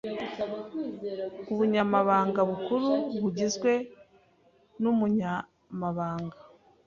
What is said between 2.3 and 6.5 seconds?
Bukuru bugizwe n’Umunyamabanga